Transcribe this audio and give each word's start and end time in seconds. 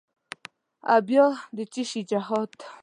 او 0.91 0.97
بیا 1.07 1.25
د 1.55 1.57
چیشي 1.73 2.01
جهاد؟ 2.09 2.51